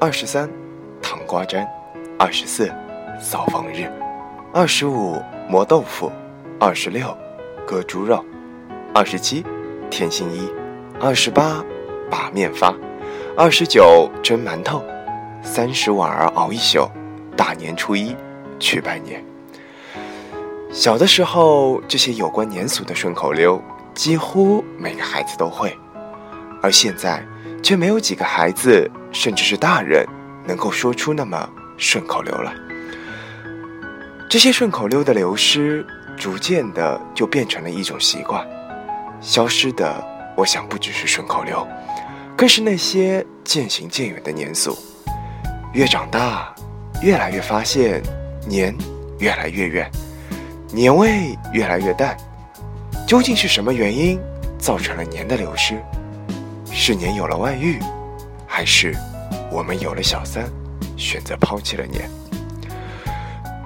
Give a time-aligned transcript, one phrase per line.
[0.00, 0.48] 二十三，
[1.02, 1.66] 糖瓜粘；
[2.16, 2.72] 二十四，
[3.20, 3.90] 扫房日；
[4.54, 6.08] 二十五，磨豆腐；
[6.60, 7.12] 二十六，
[7.66, 8.24] 割猪肉；
[8.94, 9.44] 二十七，
[9.90, 10.48] 添新衣；
[11.00, 11.64] 二十八，
[12.08, 12.72] 把面发；
[13.36, 14.78] 二十九，蒸馒头；
[15.42, 16.88] 三十晚儿熬一宿；
[17.36, 18.14] 大年初一，
[18.60, 19.20] 去拜年。
[20.70, 23.60] 小的时候，这些有关年俗的顺口溜，
[23.94, 25.76] 几乎每个孩子都会，
[26.62, 27.20] 而现在。
[27.62, 30.06] 却没有几个孩子，甚至是大人，
[30.46, 32.52] 能够说出那么顺口溜了。
[34.28, 38.46] 这些顺口溜的流失，逐渐的就变成了一种习惯。
[39.20, 40.04] 消失的，
[40.36, 41.66] 我想不只是顺口溜，
[42.36, 44.78] 更是那些渐行渐远的年俗。
[45.72, 46.54] 越长大，
[47.02, 48.02] 越来越发现
[48.46, 48.74] 年
[49.18, 49.90] 越来越远，
[50.72, 52.16] 年味越来越淡。
[53.06, 54.20] 究竟是什么原因
[54.58, 55.82] 造成了年的流失？
[56.80, 57.80] 是年有了外遇，
[58.46, 58.94] 还是
[59.50, 60.48] 我们有了小三，
[60.96, 62.08] 选择抛弃了年？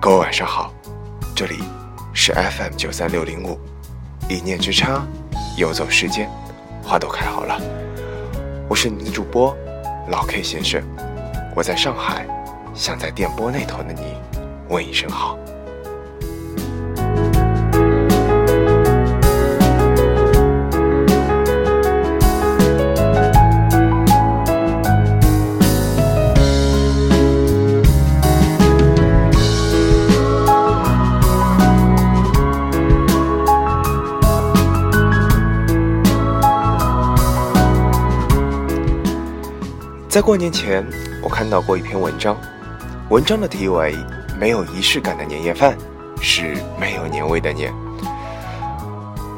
[0.00, 0.72] 各位晚上好，
[1.32, 1.62] 这里
[2.12, 3.60] 是 FM 九三六零五，
[4.28, 5.06] 一念之差，
[5.56, 6.28] 游走时间，
[6.82, 7.56] 花都开好了。
[8.68, 9.56] 我是你的主播
[10.08, 10.82] 老 K 先生，
[11.54, 12.26] 我在上海，
[12.74, 14.16] 想在电波那头的你
[14.68, 15.38] 问一声好。
[40.16, 40.82] 在过年前，
[41.22, 42.38] 我看到过一篇文章，
[43.10, 43.94] 文章的题为
[44.40, 45.76] “没有仪式感的年夜饭
[46.22, 47.70] 是没有年味的年”。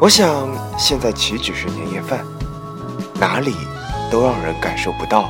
[0.00, 2.24] 我想，现在岂止是年夜饭，
[3.18, 3.56] 哪里
[4.08, 5.28] 都让人感受不到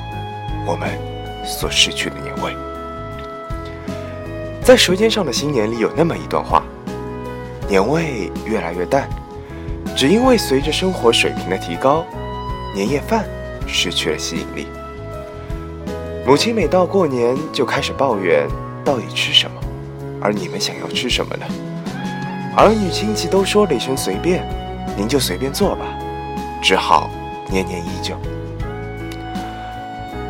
[0.66, 0.90] 我们
[1.46, 2.54] 所失去的年味。
[4.62, 6.62] 在《舌尖上的新年》里有那么一段话：
[7.66, 9.08] 年味越来越淡，
[9.96, 12.04] 只因为随着生活水平的提高，
[12.74, 13.24] 年夜饭
[13.66, 14.66] 失去了吸引力。
[16.28, 18.46] 母亲每到过年就开始抱怨，
[18.84, 19.58] 到底吃什么？
[20.20, 21.46] 而你们想要吃什么呢？
[22.54, 24.46] 儿女亲戚都说了一声随便，
[24.94, 25.86] 您就随便做吧，
[26.60, 27.08] 只好
[27.48, 28.14] 年年依旧。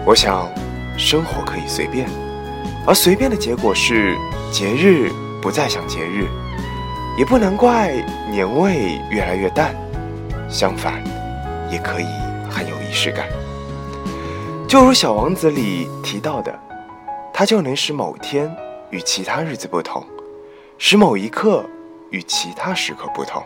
[0.06, 0.48] 我想，
[0.96, 2.08] 生活可以随便，
[2.86, 4.16] 而随便的结果是
[4.52, 5.10] 节日
[5.42, 6.28] 不再像节日，
[7.18, 7.92] 也不难怪
[8.30, 9.74] 年味越来越淡，
[10.48, 11.02] 相反，
[11.72, 12.06] 也可以
[12.48, 13.26] 很有仪式感。
[14.68, 16.54] 就如《小王子》里提到的，
[17.32, 18.54] 它就能使某天
[18.90, 20.06] 与其他日子不同，
[20.76, 21.64] 使某一刻
[22.10, 23.42] 与其他时刻不同。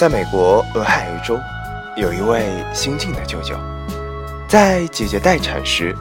[0.00, 1.38] 在美国俄亥俄州，
[1.94, 3.54] 有一位新晋的舅舅，
[4.48, 5.94] 在姐姐待产时，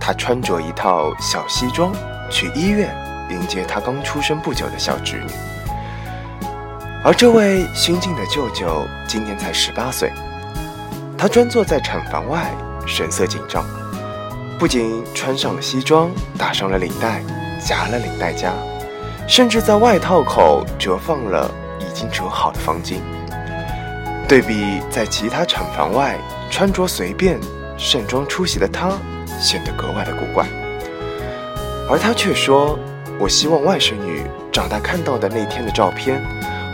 [0.00, 1.92] 他穿着一套小西装
[2.28, 2.92] 去医院
[3.30, 5.30] 迎接他刚出生不久的小侄女。
[7.04, 10.10] 而这位新晋的舅舅今年才十八岁，
[11.16, 12.50] 他专坐在产房外，
[12.88, 13.64] 神色紧张，
[14.58, 17.22] 不仅穿上了西装，打上了领带，
[17.64, 18.52] 夹了领带夹，
[19.28, 21.48] 甚至在外套口折放了
[21.78, 22.96] 已经折好的方巾。
[24.26, 26.18] 对比在其他产房外
[26.50, 27.38] 穿着随便、
[27.76, 28.92] 盛装出席的他，
[29.38, 30.46] 显得格外的古怪。
[31.90, 32.78] 而他却说
[33.20, 36.22] ：“我希望外甥女长大看到的那天的照片，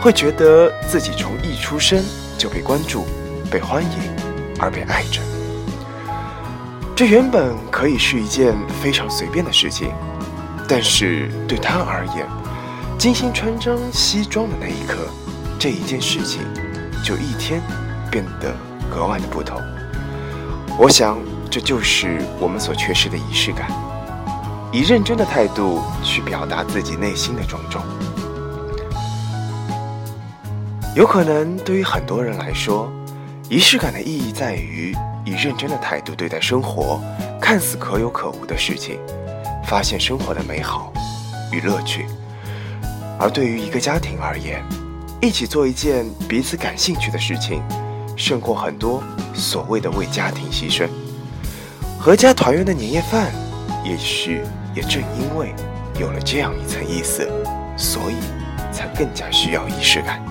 [0.01, 2.01] 会觉得自己从一出生
[2.37, 3.05] 就被关注、
[3.51, 3.89] 被欢迎，
[4.57, 5.19] 而被爱着。”
[6.95, 9.91] 这原本可以是一件非常随便的事情，
[10.69, 12.25] 但是对他而言，
[12.97, 15.09] 精心穿张西装的那一刻，
[15.59, 16.41] 这一件事情。
[17.03, 17.61] 就一天
[18.09, 18.53] 变得
[18.89, 19.59] 格外的不同。
[20.77, 21.17] 我想，
[21.49, 23.69] 这就是我们所缺失的仪式感，
[24.71, 27.81] 以认真的态度去表达自己内心的种种。
[30.95, 32.91] 有可能对于很多人来说，
[33.49, 34.95] 仪式感的意义在于
[35.25, 37.01] 以认真的态度对待生活，
[37.39, 38.99] 看似可有可无的事情，
[39.65, 40.91] 发现生活的美好
[41.51, 42.07] 与乐趣。
[43.19, 44.63] 而对于一个家庭而言，
[45.21, 47.61] 一起做一件彼此感兴趣的事情，
[48.17, 49.03] 胜过很多
[49.35, 50.89] 所谓的为家庭牺牲。
[52.03, 53.31] 阖家团圆的年夜饭，
[53.85, 54.41] 也许
[54.75, 55.53] 也正因为
[55.99, 57.29] 有了这样一层意思，
[57.77, 58.15] 所以
[58.73, 60.30] 才更加需要仪式感。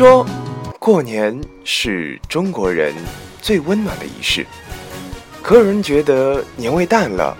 [0.00, 0.24] 说，
[0.78, 2.94] 过年是中国人
[3.42, 4.46] 最温暖的仪式。
[5.42, 7.36] 可有人觉得年味淡了，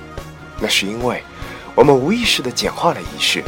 [0.60, 1.22] 那是因为
[1.74, 3.42] 我们无意识地简化了仪式，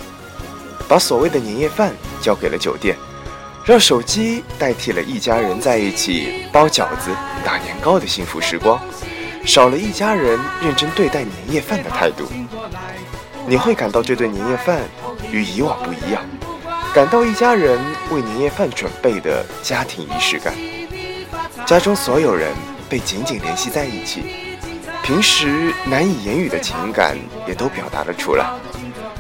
[0.89, 1.93] 把所谓的年夜饭
[2.23, 2.97] 交给了酒店，
[3.67, 8.81] 让手机代替了一家人在一起包饺子、打年糕的幸福时光，
[9.45, 12.25] 少了一家人认真对待年夜饭的态度。
[13.47, 14.81] 你会感到这顿年夜饭
[15.31, 16.23] 与以往不一样。
[16.95, 17.81] 感到一家人
[18.11, 20.53] 为年夜饭准备的家庭仪式感，
[21.65, 22.53] 家中所有人
[22.87, 24.23] 被紧紧联系在一起，
[25.03, 27.17] 平时难以言语的情感
[27.49, 28.47] 也都表达了出来，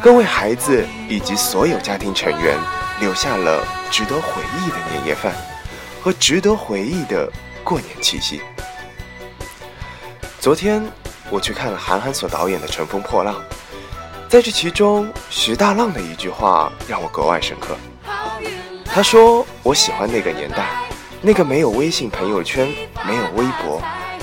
[0.02, 2.58] 更为孩子以及所有家庭成员
[3.00, 5.32] 留下了值得回忆的年夜饭
[6.02, 7.26] 和值得回忆的
[7.64, 8.42] 过年气息。
[10.38, 10.84] 昨天
[11.30, 13.34] 我去看了韩寒所导演的《乘风破浪》。
[14.32, 17.76] 在这其中，徐大浪的一句话让我格外深刻。
[18.86, 20.68] 他说：“我喜欢那个年代，
[21.20, 22.66] 那个没有微信朋友圈、
[23.06, 23.78] 没有微博、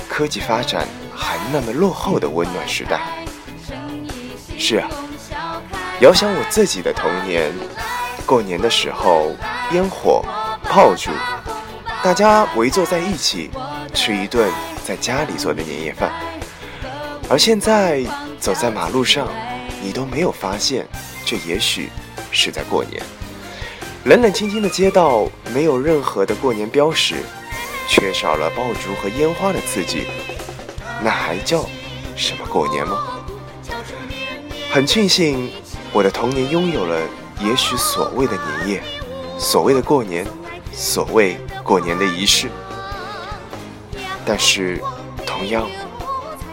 [0.08, 0.84] 科技发展
[1.14, 3.00] 还那么落后的温暖时代。”
[4.58, 4.88] 是啊，
[6.00, 7.52] 遥想我自己的童年，
[8.26, 9.30] 过年的时候，
[9.70, 10.24] 烟火、
[10.64, 11.12] 炮竹，
[12.02, 13.48] 大家围坐在一起，
[13.94, 14.50] 吃一顿
[14.84, 16.10] 在家里做的年夜饭。
[17.28, 18.02] 而现在，
[18.40, 19.28] 走在马路上。
[19.82, 20.86] 你都没有发现，
[21.24, 21.88] 这也许
[22.30, 23.02] 是在过年。
[24.04, 27.16] 冷冷清清的街道，没有任何的过年标识，
[27.88, 30.04] 缺少了爆竹和烟花的刺激，
[31.02, 31.66] 那还叫
[32.16, 32.98] 什么过年吗？
[34.72, 35.50] 很庆幸，
[35.92, 37.00] 我的童年拥有了
[37.40, 38.82] 也许所谓的年夜，
[39.38, 40.26] 所谓的过年，
[40.72, 42.48] 所谓过年的仪式。
[44.24, 44.80] 但是，
[45.26, 45.68] 同样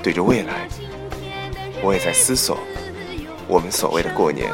[0.01, 0.68] 对着未来，
[1.83, 2.57] 我也在思索。
[3.48, 4.52] 我们所谓的过年，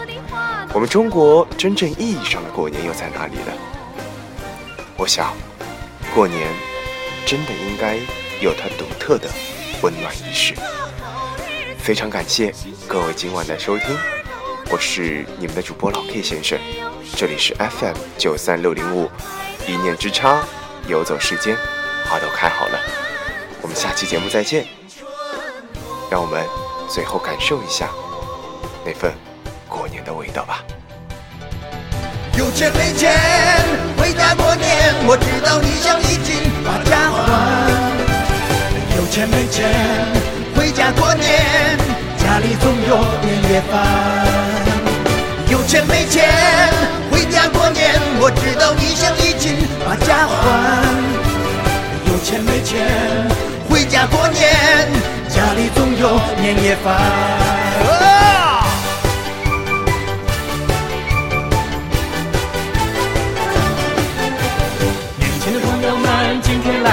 [0.71, 3.51] 我们中国真正意义上的过年又在哪里呢？
[4.95, 5.33] 我想，
[6.13, 6.47] 过年
[7.25, 7.97] 真的应该
[8.39, 9.27] 有它独特的
[9.81, 10.53] 温暖仪式。
[11.79, 12.53] 非常感谢
[12.87, 13.97] 各位今晚的收听，
[14.69, 16.59] 我是你们的主播老 K 先生，
[17.15, 19.09] 这里是 FM 九三六零五，
[19.67, 20.43] 一念之差，
[20.87, 21.57] 游走世间，
[22.05, 22.79] 花都开好了。
[23.61, 24.67] 我们下期节目再见，
[26.11, 26.45] 让我们
[26.87, 27.89] 最后感受一下。
[28.85, 29.13] 那份
[29.67, 30.63] 过年的味道吧。
[32.37, 33.13] 有钱没钱
[33.97, 37.21] 回家过年，我知道你想已经把家还。
[38.97, 39.69] 有钱没钱
[40.55, 41.77] 回家过年，
[42.17, 43.73] 家里总有年夜饭。
[45.49, 46.27] 有钱没钱
[47.11, 50.33] 回家过年，我知道你想已经把家还。
[52.11, 52.87] 有钱没钱
[53.69, 54.89] 回家过年，
[55.29, 58.12] 家里总有年夜饭。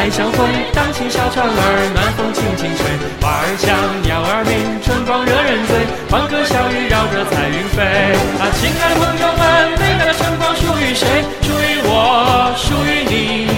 [0.08, 0.38] 相会，
[0.72, 2.86] 荡起小船儿，暖风轻轻吹，
[3.20, 7.82] 花儿香，鸟儿鸣，春光惹人醉，欢歌笑语绕着彩云飞。
[8.38, 11.04] 啊，亲爱的朋友们，美妙的春光属于谁？
[11.42, 13.49] 属于我，属于你，